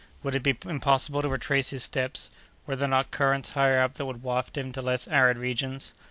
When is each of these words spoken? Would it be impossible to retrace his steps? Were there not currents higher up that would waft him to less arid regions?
Would 0.23 0.33
it 0.33 0.41
be 0.41 0.57
impossible 0.65 1.21
to 1.21 1.29
retrace 1.29 1.69
his 1.69 1.83
steps? 1.83 2.31
Were 2.65 2.75
there 2.75 2.87
not 2.87 3.11
currents 3.11 3.51
higher 3.51 3.79
up 3.79 3.93
that 3.93 4.05
would 4.07 4.23
waft 4.23 4.57
him 4.57 4.71
to 4.71 4.81
less 4.81 5.07
arid 5.07 5.37
regions? 5.37 5.93